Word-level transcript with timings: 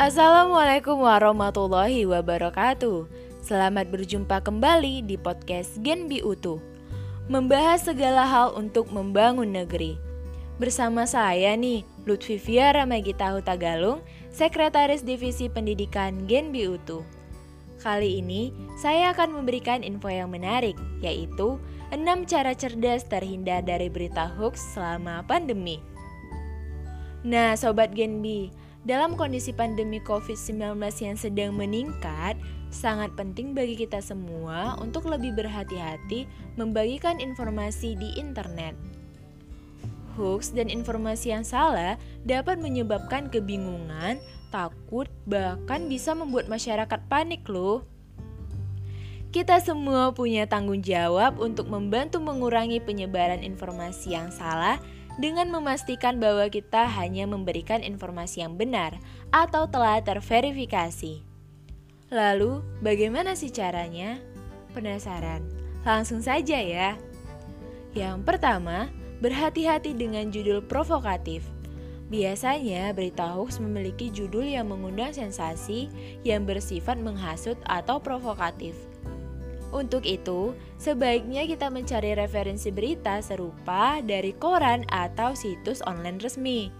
Assalamualaikum 0.00 1.04
warahmatullahi 1.04 2.08
wabarakatuh. 2.08 3.04
Selamat 3.44 3.92
berjumpa 3.92 4.40
kembali 4.40 5.04
di 5.04 5.20
podcast 5.20 5.76
Genbi 5.84 6.24
Utu. 6.24 6.56
Membahas 7.28 7.84
segala 7.84 8.24
hal 8.24 8.56
untuk 8.56 8.88
membangun 8.96 9.52
negeri. 9.52 10.00
Bersama 10.56 11.04
saya 11.04 11.52
nih, 11.52 11.84
Lutfi 12.08 12.40
Fiara 12.40 12.88
Magita 12.88 13.28
Hutagalung 13.36 14.00
Sekretaris 14.32 15.04
Divisi 15.04 15.52
Pendidikan 15.52 16.24
Genbi 16.24 16.64
Utu. 16.64 17.04
Kali 17.84 18.24
ini, 18.24 18.56
saya 18.80 19.12
akan 19.12 19.36
memberikan 19.36 19.84
info 19.84 20.08
yang 20.08 20.32
menarik, 20.32 20.80
yaitu 21.04 21.60
6 21.92 22.24
cara 22.24 22.56
cerdas 22.56 23.04
terhindar 23.04 23.60
dari 23.68 23.92
berita 23.92 24.32
hoax 24.32 24.64
selama 24.72 25.20
pandemi. 25.28 25.76
Nah, 27.20 27.52
Sobat 27.52 27.92
Genbi, 27.92 28.48
dalam 28.88 29.12
kondisi 29.12 29.52
pandemi 29.52 30.00
COVID-19 30.00 30.80
yang 31.04 31.18
sedang 31.20 31.52
meningkat, 31.52 32.40
sangat 32.72 33.12
penting 33.12 33.52
bagi 33.52 33.76
kita 33.76 34.00
semua 34.00 34.78
untuk 34.80 35.04
lebih 35.10 35.36
berhati-hati 35.36 36.24
membagikan 36.56 37.20
informasi 37.20 37.92
di 37.98 38.16
internet. 38.16 38.72
Hoax 40.16 40.56
dan 40.56 40.72
informasi 40.72 41.32
yang 41.32 41.44
salah 41.44 42.00
dapat 42.24 42.56
menyebabkan 42.56 43.28
kebingungan, 43.28 44.16
takut, 44.48 45.06
bahkan 45.28 45.86
bisa 45.86 46.16
membuat 46.16 46.48
masyarakat 46.48 47.00
panik 47.06 47.44
loh. 47.46 47.84
Kita 49.30 49.62
semua 49.62 50.10
punya 50.10 50.50
tanggung 50.50 50.82
jawab 50.82 51.38
untuk 51.38 51.70
membantu 51.70 52.18
mengurangi 52.18 52.82
penyebaran 52.82 53.46
informasi 53.46 54.18
yang 54.18 54.34
salah 54.34 54.82
dengan 55.20 55.52
memastikan 55.52 56.16
bahwa 56.16 56.48
kita 56.48 56.88
hanya 56.88 57.28
memberikan 57.28 57.84
informasi 57.84 58.40
yang 58.40 58.56
benar 58.56 58.96
atau 59.28 59.68
telah 59.68 60.00
terverifikasi. 60.00 61.20
Lalu, 62.10 62.64
bagaimana 62.80 63.36
sih 63.36 63.52
caranya? 63.52 64.18
Penasaran? 64.72 65.44
Langsung 65.84 66.24
saja 66.24 66.58
ya. 66.58 66.96
Yang 67.94 68.24
pertama, 68.26 68.90
berhati-hati 69.20 69.94
dengan 69.94 70.32
judul 70.32 70.64
provokatif. 70.64 71.44
Biasanya, 72.10 72.90
berita 72.90 73.30
hoax 73.30 73.62
memiliki 73.62 74.10
judul 74.10 74.42
yang 74.42 74.66
mengundang 74.72 75.14
sensasi 75.14 75.86
yang 76.26 76.42
bersifat 76.42 76.98
menghasut 76.98 77.54
atau 77.70 78.02
provokatif. 78.02 78.89
Untuk 79.70 80.02
itu, 80.02 80.54
sebaiknya 80.82 81.46
kita 81.46 81.70
mencari 81.70 82.18
referensi 82.18 82.74
berita 82.74 83.22
serupa 83.22 84.02
dari 84.02 84.34
koran 84.34 84.82
atau 84.90 85.38
situs 85.38 85.78
online 85.86 86.18
resmi. 86.18 86.74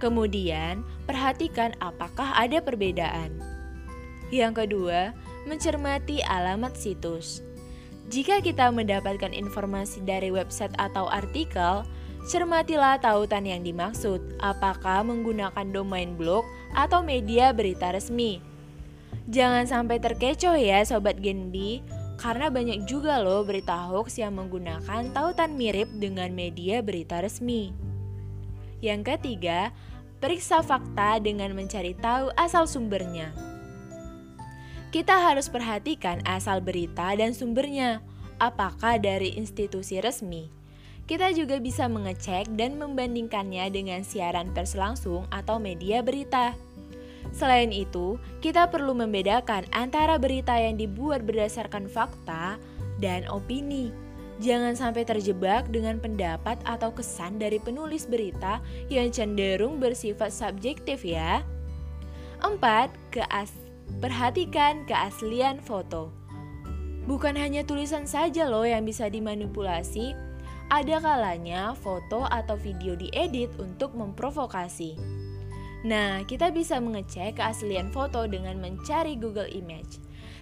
Kemudian, 0.00 0.80
perhatikan 1.04 1.76
apakah 1.84 2.32
ada 2.32 2.64
perbedaan. 2.64 3.36
Yang 4.32 4.64
kedua, 4.64 5.12
mencermati 5.44 6.24
alamat 6.24 6.72
situs. 6.72 7.44
Jika 8.08 8.40
kita 8.40 8.72
mendapatkan 8.72 9.30
informasi 9.30 10.00
dari 10.02 10.32
website 10.32 10.72
atau 10.80 11.06
artikel, 11.12 11.84
cermatilah 12.24 12.96
tautan 12.98 13.44
yang 13.44 13.60
dimaksud, 13.60 14.40
apakah 14.40 15.04
menggunakan 15.04 15.68
domain 15.68 16.16
blog 16.16 16.42
atau 16.72 17.04
media 17.04 17.52
berita 17.52 17.92
resmi. 17.92 18.40
Jangan 19.30 19.68
sampai 19.68 20.02
terkecoh 20.02 20.58
ya 20.58 20.82
Sobat 20.82 21.22
Genbi, 21.22 21.84
karena 22.20 22.52
banyak 22.52 22.84
juga 22.84 23.24
loh 23.24 23.40
berita 23.48 23.88
hoax 23.88 24.20
yang 24.20 24.36
menggunakan 24.36 25.08
tautan 25.16 25.56
mirip 25.56 25.88
dengan 25.96 26.28
media 26.36 26.84
berita 26.84 27.24
resmi. 27.24 27.72
Yang 28.84 29.16
ketiga, 29.16 29.72
periksa 30.20 30.60
fakta 30.60 31.16
dengan 31.16 31.56
mencari 31.56 31.96
tahu 31.96 32.28
asal 32.36 32.68
sumbernya. 32.68 33.32
Kita 34.92 35.16
harus 35.32 35.48
perhatikan 35.48 36.20
asal 36.28 36.60
berita 36.60 37.16
dan 37.16 37.32
sumbernya, 37.32 38.04
apakah 38.36 39.00
dari 39.00 39.32
institusi 39.40 39.96
resmi. 40.04 40.52
Kita 41.08 41.32
juga 41.32 41.56
bisa 41.56 41.88
mengecek 41.88 42.52
dan 42.54 42.76
membandingkannya 42.76 43.66
dengan 43.72 44.04
siaran 44.04 44.52
pers 44.52 44.76
langsung 44.76 45.24
atau 45.32 45.56
media 45.56 46.04
berita. 46.04 46.52
Selain 47.30 47.70
itu, 47.70 48.18
kita 48.42 48.66
perlu 48.68 48.92
membedakan 48.92 49.66
antara 49.70 50.18
berita 50.18 50.58
yang 50.58 50.74
dibuat 50.74 51.22
berdasarkan 51.22 51.86
fakta 51.86 52.58
dan 52.98 53.26
opini. 53.30 53.94
Jangan 54.40 54.72
sampai 54.72 55.04
terjebak 55.04 55.68
dengan 55.68 56.00
pendapat 56.00 56.56
atau 56.64 56.90
kesan 56.96 57.36
dari 57.36 57.60
penulis 57.60 58.08
berita 58.08 58.64
yang 58.88 59.12
cenderung 59.12 59.76
bersifat 59.76 60.32
subjektif 60.32 61.04
ya. 61.04 61.44
4. 62.40 62.56
Keas 63.12 63.52
perhatikan 64.00 64.88
keaslian 64.88 65.60
foto. 65.60 66.08
Bukan 67.04 67.36
hanya 67.36 67.66
tulisan 67.68 68.08
saja 68.08 68.48
loh 68.48 68.64
yang 68.64 68.88
bisa 68.88 69.12
dimanipulasi, 69.12 70.16
ada 70.70 71.02
kalanya 71.02 71.74
foto 71.76 72.24
atau 72.24 72.54
video 72.54 72.94
diedit 72.94 73.50
untuk 73.58 73.92
memprovokasi. 73.92 74.94
Nah, 75.80 76.20
kita 76.28 76.52
bisa 76.52 76.76
mengecek 76.76 77.40
keaslian 77.40 77.88
foto 77.88 78.28
dengan 78.28 78.60
mencari 78.60 79.16
Google 79.16 79.48
Image. 79.48 79.96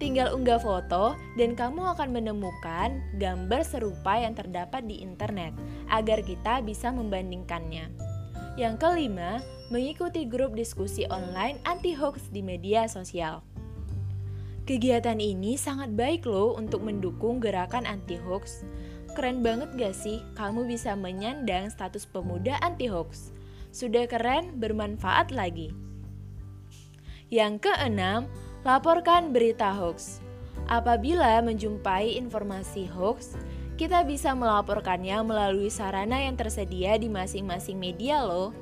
Tinggal 0.00 0.32
unggah 0.32 0.58
foto 0.58 1.14
dan 1.36 1.52
kamu 1.52 1.94
akan 1.94 2.08
menemukan 2.10 3.04
gambar 3.20 3.62
serupa 3.62 4.16
yang 4.16 4.32
terdapat 4.32 4.82
di 4.88 5.04
internet 5.04 5.52
agar 5.92 6.24
kita 6.24 6.64
bisa 6.64 6.88
membandingkannya. 6.88 7.92
Yang 8.58 8.74
kelima, 8.80 9.44
mengikuti 9.70 10.26
grup 10.26 10.58
diskusi 10.58 11.06
online 11.06 11.62
anti 11.68 11.94
hoax 11.94 12.32
di 12.34 12.42
media 12.42 12.90
sosial. 12.90 13.46
Kegiatan 14.66 15.22
ini 15.22 15.54
sangat 15.54 15.94
baik 15.94 16.26
loh 16.26 16.58
untuk 16.58 16.82
mendukung 16.82 17.38
gerakan 17.38 17.86
anti 17.86 18.18
hoax. 18.18 18.66
Keren 19.14 19.44
banget 19.44 19.70
gak 19.78 19.94
sih 19.94 20.22
kamu 20.34 20.66
bisa 20.66 20.96
menyandang 20.98 21.70
status 21.70 22.08
pemuda 22.08 22.58
anti 22.64 22.90
hoax? 22.90 23.36
Sudah 23.70 24.10
keren, 24.10 24.58
bermanfaat 24.58 25.30
lagi. 25.30 25.70
Yang 27.30 27.70
keenam, 27.70 28.26
laporkan 28.66 29.30
berita 29.30 29.70
hoax. 29.70 30.18
Apabila 30.66 31.38
menjumpai 31.42 32.18
informasi 32.18 32.86
hoax, 32.90 33.38
kita 33.78 34.02
bisa 34.04 34.34
melaporkannya 34.34 35.22
melalui 35.24 35.70
sarana 35.72 36.20
yang 36.20 36.36
tersedia 36.36 36.98
di 37.00 37.08
masing-masing 37.08 37.78
media 37.78 38.26
loh. 38.26 38.52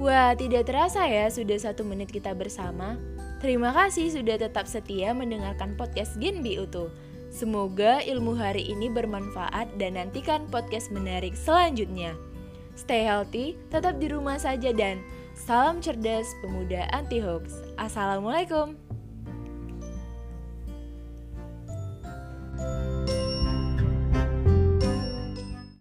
Wah, 0.00 0.32
tidak 0.32 0.68
terasa 0.68 1.04
ya 1.04 1.28
sudah 1.28 1.60
satu 1.60 1.84
menit 1.84 2.08
kita 2.08 2.32
bersama. 2.32 2.96
Terima 3.40 3.72
kasih 3.72 4.12
sudah 4.12 4.36
tetap 4.36 4.68
setia 4.68 5.12
mendengarkan 5.16 5.76
podcast 5.76 6.16
Genbi 6.20 6.60
Utuh. 6.60 6.92
Semoga 7.30 8.02
ilmu 8.02 8.34
hari 8.34 8.68
ini 8.68 8.90
bermanfaat 8.90 9.78
dan 9.78 9.96
nantikan 9.96 10.50
podcast 10.50 10.90
menarik 10.90 11.32
selanjutnya. 11.38 12.18
Stay 12.74 13.06
healthy, 13.06 13.60
tetap 13.70 14.02
di 14.02 14.10
rumah 14.10 14.36
saja 14.40 14.74
dan 14.74 15.00
salam 15.36 15.78
cerdas 15.78 16.26
pemuda 16.42 16.90
anti 16.90 17.22
hoax. 17.22 17.54
Assalamualaikum. 17.78 18.89